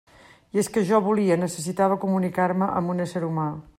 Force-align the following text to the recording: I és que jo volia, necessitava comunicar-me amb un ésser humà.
I 0.55 0.61
és 0.61 0.69
que 0.77 0.83
jo 0.91 1.01
volia, 1.07 1.37
necessitava 1.43 1.99
comunicar-me 2.07 2.71
amb 2.81 2.95
un 2.95 3.05
ésser 3.07 3.23
humà. 3.29 3.51